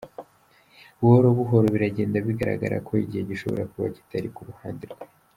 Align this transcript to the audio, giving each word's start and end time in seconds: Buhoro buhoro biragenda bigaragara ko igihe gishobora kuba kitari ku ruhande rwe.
Buhoro 0.99 1.27
buhoro 1.37 1.65
biragenda 1.73 2.17
bigaragara 2.27 2.77
ko 2.87 2.93
igihe 3.03 3.23
gishobora 3.31 3.63
kuba 3.71 3.87
kitari 3.95 4.27
ku 4.35 4.41
ruhande 4.49 4.83
rwe. 4.91 5.05